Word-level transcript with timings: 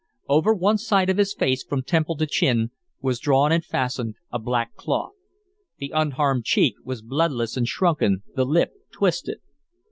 Over 0.27 0.55
one 0.55 0.79
side 0.79 1.11
of 1.11 1.19
his 1.19 1.31
face, 1.35 1.63
from 1.63 1.83
temple 1.83 2.17
to 2.17 2.25
chin, 2.25 2.71
was 3.01 3.19
drawn 3.19 3.51
and 3.51 3.63
fastened 3.63 4.15
a 4.31 4.39
black 4.39 4.73
cloth; 4.73 5.11
the 5.77 5.91
unharmed 5.93 6.43
cheek 6.43 6.73
was 6.83 7.03
bloodless 7.03 7.55
and 7.55 7.67
shrunken, 7.67 8.23
the 8.35 8.43
lip 8.45 8.71
twisted. 8.91 9.41